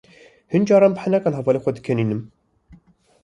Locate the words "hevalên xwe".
1.39-1.73